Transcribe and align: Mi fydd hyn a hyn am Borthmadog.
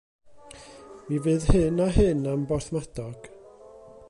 Mi 1.09 1.19
fydd 1.27 1.45
hyn 1.51 1.85
a 1.87 1.89
hyn 1.99 2.25
am 2.33 2.49
Borthmadog. 2.53 3.33